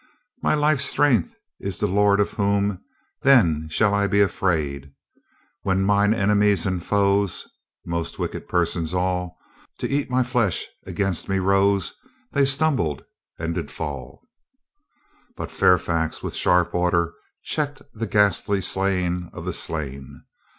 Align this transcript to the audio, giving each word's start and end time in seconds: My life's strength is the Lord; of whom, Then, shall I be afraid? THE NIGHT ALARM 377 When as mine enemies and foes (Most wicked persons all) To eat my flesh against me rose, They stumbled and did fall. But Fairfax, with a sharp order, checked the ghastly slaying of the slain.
My 0.41 0.55
life's 0.55 0.85
strength 0.85 1.35
is 1.59 1.77
the 1.77 1.85
Lord; 1.85 2.19
of 2.19 2.31
whom, 2.31 2.81
Then, 3.21 3.67
shall 3.69 3.93
I 3.93 4.07
be 4.07 4.19
afraid? 4.19 4.91
THE 5.63 5.75
NIGHT 5.75 5.83
ALARM 5.85 6.11
377 6.15 6.17
When 6.17 6.17
as 6.17 6.17
mine 6.17 6.21
enemies 6.23 6.65
and 6.65 6.83
foes 6.83 7.47
(Most 7.85 8.17
wicked 8.17 8.47
persons 8.49 8.95
all) 8.95 9.37
To 9.77 9.87
eat 9.87 10.09
my 10.09 10.23
flesh 10.23 10.65
against 10.87 11.29
me 11.29 11.37
rose, 11.37 11.93
They 12.31 12.45
stumbled 12.45 13.03
and 13.37 13.53
did 13.53 13.69
fall. 13.69 14.21
But 15.37 15.51
Fairfax, 15.51 16.23
with 16.23 16.33
a 16.33 16.37
sharp 16.37 16.73
order, 16.73 17.13
checked 17.43 17.83
the 17.93 18.07
ghastly 18.07 18.59
slaying 18.61 19.29
of 19.33 19.45
the 19.45 19.53
slain. 19.53 20.23